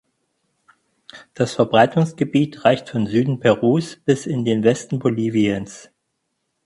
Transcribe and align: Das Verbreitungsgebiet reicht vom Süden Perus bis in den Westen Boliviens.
Das 1.35 1.53
Verbreitungsgebiet 1.53 2.65
reicht 2.65 2.89
vom 2.89 3.05
Süden 3.05 3.39
Perus 3.39 3.97
bis 3.97 4.25
in 4.25 4.45
den 4.45 4.63
Westen 4.63 4.97
Boliviens. 4.97 5.91